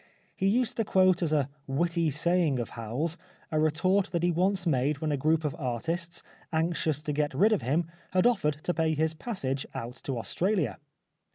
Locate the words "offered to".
8.25-8.73